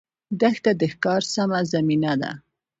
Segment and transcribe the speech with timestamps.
[0.39, 2.31] دښته د ښکار سمه زمینه ده.